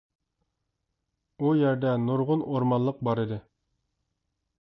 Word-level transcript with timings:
ئۇ 1.43 1.51
يەردە 1.59 1.91
نۇرغۇن 2.07 2.43
ئورمانلىق 2.53 3.05
بار 3.09 3.21
ئىدى. 3.25 3.37